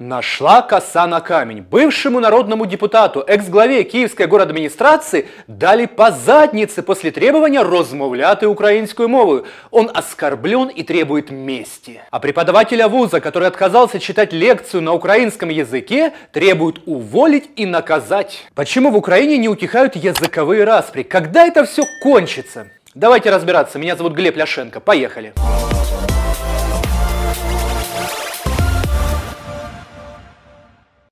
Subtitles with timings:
[0.00, 1.60] Нашла коса на камень.
[1.60, 9.44] Бывшему народному депутату, экс-главе Киевской администрации дали по заднице после требования розмовляти украинскую мову.
[9.70, 12.00] Он оскорблен и требует мести.
[12.10, 18.46] А преподавателя вуза, который отказался читать лекцию на украинском языке, требуют уволить и наказать.
[18.54, 21.02] Почему в Украине не утихают языковые распри?
[21.02, 22.68] Когда это все кончится?
[22.94, 23.78] Давайте разбираться.
[23.78, 24.80] Меня зовут Глеб Ляшенко.
[24.80, 25.34] Поехали.
[25.36, 25.69] Поехали.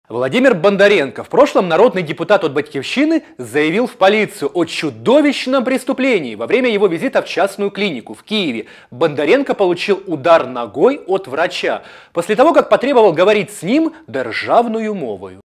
[0.09, 6.35] Владимир Бондаренко, в прошлом народный депутат от Батьковщины, заявил в полицию о чудовищном преступлении.
[6.35, 11.83] Во время его визита в частную клинику в Киеве Бондаренко получил удар ногой от врача,
[12.15, 15.43] после того, как потребовал говорить с ним державную мовою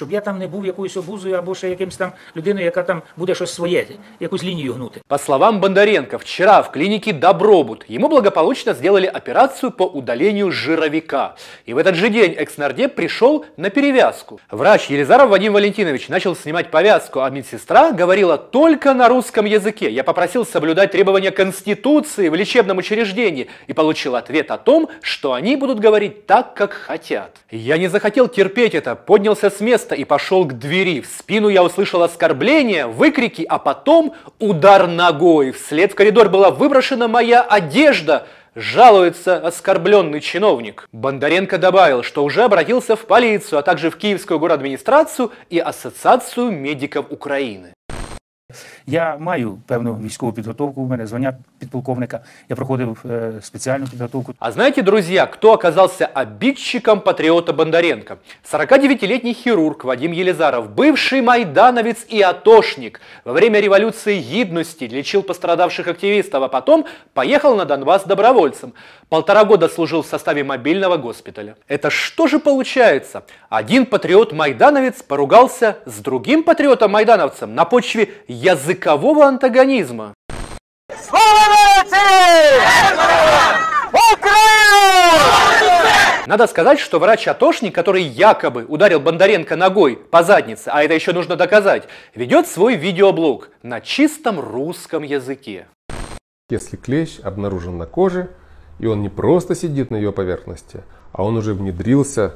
[0.00, 3.34] Щоб я там не був якоюсь обузою або ще якимсь там людиною, яка там буде
[3.34, 3.86] щось своє,
[4.20, 5.00] якусь лінію гнути.
[5.08, 11.34] По словам Бондаренко, вчера в клинике Добробут ему благополучно сделали операцию по удалению жировика.
[11.66, 14.40] И в этот же день экс-нардеп пришел на перевязку.
[14.50, 19.90] Врач Елизаров Вадим Валентинович начал снимать повязку, а медсестра говорила только на русском языке.
[19.90, 25.56] Я попросил соблюдать требования Конституции в лечебном учреждении и получил ответ о том, что они
[25.56, 27.36] будут говорить так, как хотят.
[27.50, 31.01] Я не захотел терпеть это, поднялся с места места и пошел к двери.
[31.01, 35.51] В спину я услышал оскорбление, выкрики, а потом удар ногой.
[35.51, 38.25] Вслед в коридор была выброшена моя одежда.
[38.55, 40.87] Жалуется оскорбленный чиновник.
[40.93, 47.05] Бондаренко добавил, что уже обратился в полицию, а также в Киевскую администрацию и Ассоциацию медиков
[47.09, 47.73] Украины.
[48.87, 54.33] Я маю певну військову підготовку, у мене звання подполковника, я проходив э, специальную подготовку.
[54.39, 58.17] А знаете, друзья, кто оказался обидчиком патриота Бондаренко?
[58.51, 63.01] 49-летний хирург Вадим Елизаров, бывший майдановец и атошник.
[63.25, 68.73] Во время революции гидности лечил пострадавших активистов, а потом поехал на Донбасс добровольцем.
[69.09, 71.55] Полтора года служил в составе мобильного госпиталя.
[71.67, 73.23] Это что же получается?
[73.49, 78.09] Один патриот-майдановец поругался с другим патриотом-майдановцем на почве
[78.45, 80.13] языкового антагонизма.
[86.27, 91.35] Надо сказать, что врач-атошник, который якобы ударил Бондаренко ногой по заднице, а это еще нужно
[91.35, 95.67] доказать, ведет свой видеоблог на чистом русском языке.
[96.49, 98.29] Если клещ обнаружен на коже,
[98.77, 102.35] и он не просто сидит на ее поверхности, а он уже внедрился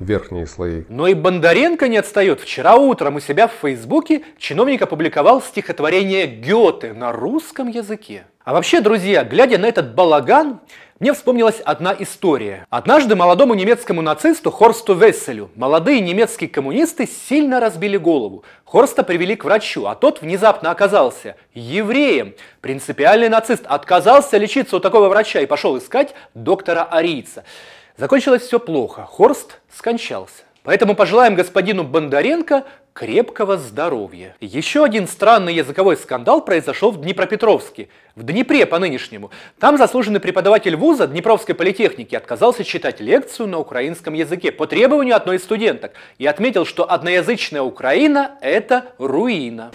[0.00, 0.84] верхние слои.
[0.88, 2.40] Но и Бондаренко не отстает.
[2.40, 8.24] Вчера утром у себя в Фейсбуке чиновник опубликовал стихотворение Гёте на русском языке.
[8.42, 10.60] А вообще, друзья, глядя на этот балаган,
[10.98, 12.66] мне вспомнилась одна история.
[12.68, 18.44] Однажды молодому немецкому нацисту Хорсту Весселю молодые немецкие коммунисты сильно разбили голову.
[18.64, 22.34] Хорста привели к врачу, а тот внезапно оказался евреем.
[22.60, 27.44] Принципиальный нацист отказался лечиться у такого врача и пошел искать доктора Арийца.
[27.96, 29.04] Закончилось все плохо.
[29.04, 30.42] Хорст скончался.
[30.62, 34.36] Поэтому пожелаем господину Бондаренко крепкого здоровья.
[34.40, 39.30] Еще один странный языковой скандал произошел в Днепропетровске, в Днепре по нынешнему.
[39.58, 45.36] Там заслуженный преподаватель вуза Днепровской политехники отказался читать лекцию на украинском языке по требованию одной
[45.36, 49.70] из студенток и отметил, что одноязычная Украина– это руина.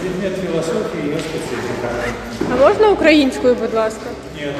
[0.00, 1.88] Предмет философии я специфика.
[2.52, 4.06] А можна українською, будь ласка?
[4.36, 4.54] Нет,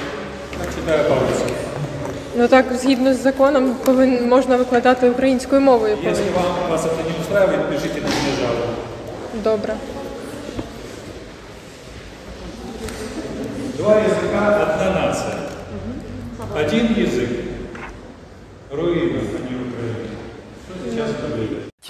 [0.59, 1.70] я читаю по-русски.
[2.36, 5.98] Ну так, згідно з законом, повин, можна викладати українською мовою.
[6.04, 8.74] Если вам вас это не устраивает, пишите на меня жалобу.
[9.44, 9.74] Добре.
[13.78, 15.36] Два языка, одна нация.
[16.56, 17.39] Один язык.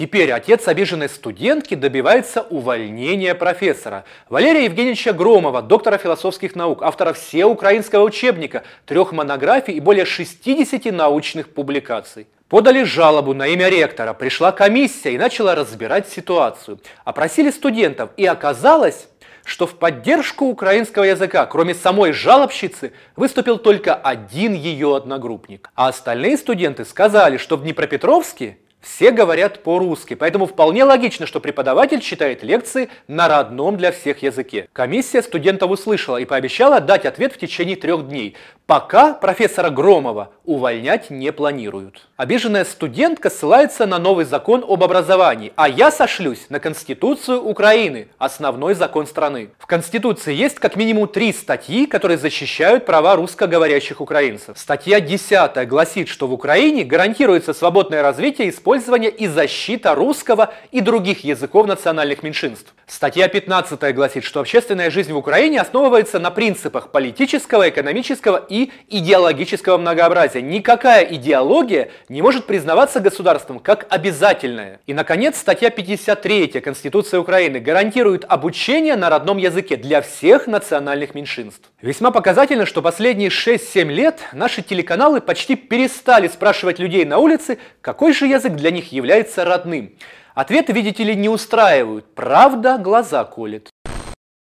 [0.01, 4.03] Теперь отец обиженной студентки добивается увольнения профессора.
[4.29, 11.53] Валерия Евгеньевича Громова, доктора философских наук, автора всеукраинского учебника, трех монографий и более 60 научных
[11.53, 12.25] публикаций.
[12.49, 16.79] Подали жалобу на имя ректора, пришла комиссия и начала разбирать ситуацию.
[17.05, 19.07] Опросили студентов и оказалось,
[19.45, 25.69] что в поддержку украинского языка, кроме самой жалобщицы, выступил только один ее одногруппник.
[25.75, 32.01] А остальные студенты сказали, что в Днепропетровске все говорят по-русски, поэтому вполне логично, что преподаватель
[32.01, 34.67] читает лекции на родном для всех языке.
[34.73, 38.35] Комиссия студентов услышала и пообещала дать ответ в течение трех дней.
[38.65, 42.07] Пока профессора Громова увольнять не планируют.
[42.15, 48.73] Обиженная студентка ссылается на новый закон об образовании, а я сошлюсь на Конституцию Украины, основной
[48.73, 49.49] закон страны.
[49.59, 54.57] В Конституции есть как минимум три статьи, которые защищают права русскоговорящих украинцев.
[54.57, 60.53] Статья 10 гласит, что в Украине гарантируется свободное развитие и использование использования и защита русского
[60.71, 62.73] и других языков национальных меньшинств.
[62.87, 69.77] Статья 15 гласит, что общественная жизнь в Украине основывается на принципах политического, экономического и идеологического
[69.77, 70.41] многообразия.
[70.41, 74.81] Никакая идеология не может признаваться государством как обязательная.
[74.87, 81.71] И, наконец, статья 53 Конституции Украины гарантирует обучение на родном языке для всех национальных меньшинств.
[81.81, 88.13] Весьма показательно, что последние 6-7 лет наши телеканалы почти перестали спрашивать людей на улице, какой
[88.13, 89.90] же язык для них является родным.
[90.34, 92.14] Ответы, видите ли, не устраивают.
[92.14, 93.70] Правда, глаза колет.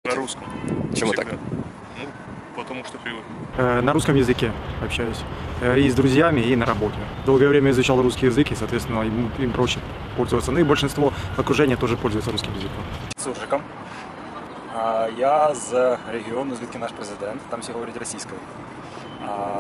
[0.06, 0.44] На русском.
[0.90, 1.24] Почему Всегда.
[1.32, 1.40] так?
[2.00, 2.08] Ну,
[2.56, 3.24] потому что привык.
[3.58, 4.52] Э, На русском языке
[4.84, 5.18] общаюсь.
[5.62, 6.96] Э, И с друзьями, и на работе.
[7.26, 9.80] Долгое время изучал русский язык, и, соответственно, им, им проще
[10.18, 10.52] пользоваться.
[10.52, 12.84] Ну и большинство окружения тоже пользуется русским языком.
[13.18, 13.62] Суржиком.
[14.76, 17.42] А, Я з регіону, звідки наш президент.
[17.50, 18.40] Там всі говорять російською.
[19.27, 19.57] А.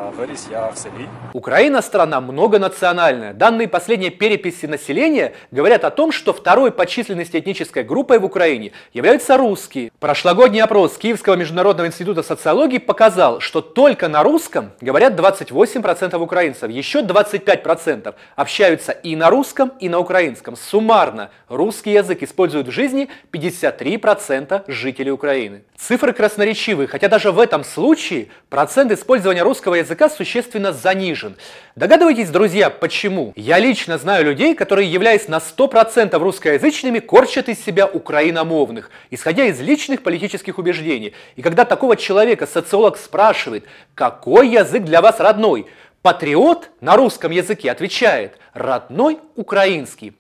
[1.33, 3.35] Украина страна многонациональная.
[3.35, 8.73] Данные последней переписи населения говорят о том, что второй по численности этнической группой в Украине
[8.95, 9.91] являются русские.
[10.01, 17.01] Прошлогодний опрос Киевского международного института социологии показал, что только на русском говорят 28% украинцев, еще
[17.01, 20.57] 25% общаются и на русском, и на украинском.
[20.57, 25.65] Суммарно русский язык используют в жизни 53% жителей Украины.
[25.77, 31.37] Цифры красноречивые, хотя даже в этом случае процент использования русского языка существенно занижен.
[31.75, 33.33] Догадываетесь, друзья, почему?
[33.37, 39.61] Я лично знаю людей, которые, являясь на 100% русскоязычными, корчат из себя украиномовных, исходя из
[39.61, 41.15] личных политических убеждений.
[41.37, 43.65] И когда такого человека социолог спрашивает,
[43.95, 45.67] какой язык для вас родной,
[46.03, 50.15] патриот на русском языке отвечает «родной украинский».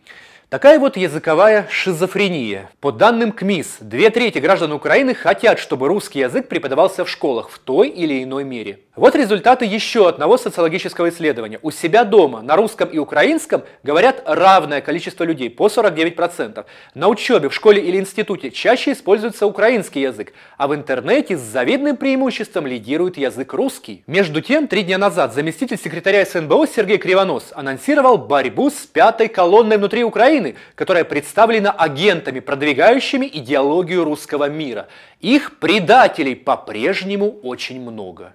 [0.48, 2.70] Такая вот языковая шизофрения.
[2.78, 7.58] По данным КМИС, две трети граждан Украины хотят, чтобы русский язык преподавался в школах в
[7.58, 8.78] той или иной мере.
[8.94, 11.58] Вот результаты еще одного социологического исследования.
[11.62, 16.64] У себя дома на русском и украинском говорят равное количество людей, по 49%.
[16.94, 21.96] На учебе в школе или институте чаще используется украинский язык, а в интернете с завидным
[21.96, 24.04] преимуществом лидирует язык русский.
[24.06, 29.76] Между тем, три дня назад заместитель секретаря СНБО Сергей Кривонос анонсировал борьбу с пятой колонной
[29.76, 30.35] внутри Украины,
[30.74, 34.88] которая представлена агентами, продвигающими идеологию русского мира.
[35.20, 38.34] Их предателей по-прежнему очень много.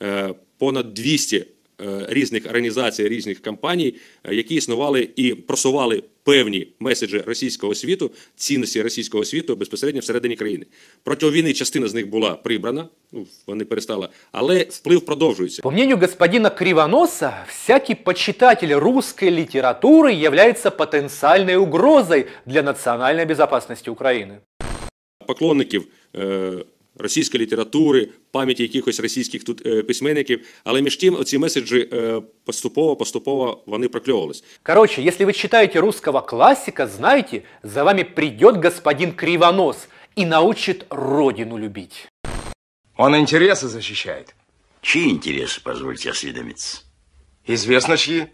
[0.00, 1.46] е, понад 200 е,
[2.09, 9.25] різних організацій, різних компаній, е, які існували і просували певні меседжі російського світу, цінності російського
[9.25, 10.65] світу безпосередньо всередині країни.
[11.03, 15.61] Протягом війни частина з них була прибрана, ну, вони перестали, але вплив продовжується.
[15.61, 24.37] По мнению господина Кривоноса, всякий почитатель русской литературы является потенциальной угрозой для национальной безопасности Украины.
[25.27, 26.51] поклонників е,
[26.95, 32.95] російської літератури, пам'яті якихось російських тут е, письменників, але між тим оці меседжі е, поступово
[32.95, 34.43] поступово вони прокльовувались.
[34.63, 39.87] Короче, если вы читаете русского классика, знайте, за вами придет господин Кривонос
[40.17, 42.07] и научит родину любить.
[42.97, 44.35] Он интересы защищает.
[44.81, 46.83] Чьи интересы, позвольте осведомиться?
[47.47, 48.27] Известно чьи.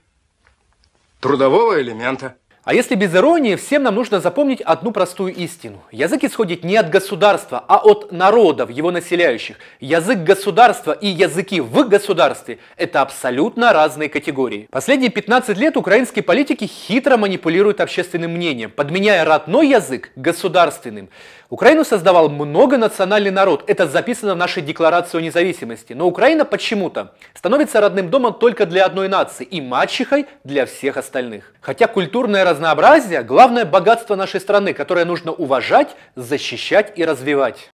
[1.19, 2.35] Трудового элемента.
[2.64, 5.82] А если без иронии, всем нам нужно запомнить одну простую истину.
[5.90, 9.56] Язык исходит не от государства, а от народов, его населяющих.
[9.80, 14.68] Язык государства и языки в государстве– это абсолютно разные категории.
[14.70, 21.08] Последние 15 лет украинские политики хитро манипулируют общественным мнением, подменяя родной язык государственным.
[21.52, 23.64] Украину создавал многонациональный народ.
[23.66, 25.92] Это записано в нашей декларации о независимости.
[25.92, 31.52] Но Украина почему-то становится родным домом только для одной нации и мачехой для всех остальных.
[31.60, 37.70] Хотя культурное разнообразие– главное богатство нашей страны, которое нужно уважать, защищать и развивать.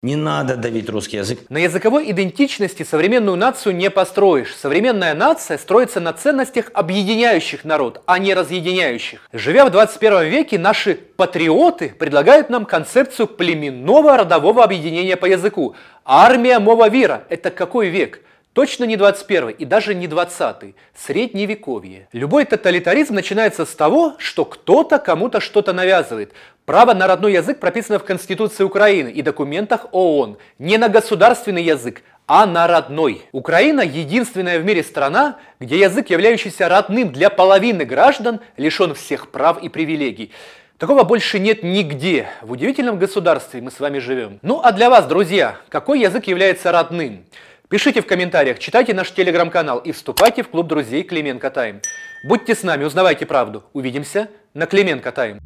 [0.00, 1.40] Не надо давить русский язык.
[1.48, 4.54] На языковой идентичности современную нацию не построишь.
[4.54, 9.28] Современная нация строится на ценностях, объединяющих народ, а не разъединяющих.
[9.32, 15.74] Живя в 21 веке, наши патриоты предлагают нам концепцию племенного родового объединения по языку.
[16.04, 18.20] Армия мова вира– это какой век?
[18.58, 22.08] Точно не 21 и даже не 20 средневековье.
[22.10, 26.32] Любой тоталитаризм начинается с того, что кто-то кому-то что-то навязывает.
[26.64, 30.38] Право на родной язык прописано в Конституции Украины и документах ООН.
[30.58, 33.22] Не на государственный язык, а на родной.
[33.30, 39.62] Украина единственная в мире страна, где язык, являющийся родным для половины граждан, лишен всех прав
[39.62, 40.32] и привилегий.
[40.78, 42.26] Такого больше нет нигде.
[42.42, 44.40] В удивительном государстве мы с вами живем.
[44.42, 47.24] Ну а для вас, друзья, какой язык является родным?
[47.70, 51.82] Пишите в комментариях, читайте наш телеграм-канал и вступайте в клуб друзей Клименко Тайм.
[52.24, 53.62] Будьте с нами, узнавайте правду.
[53.74, 55.38] Увидимся на Клименко Тайм.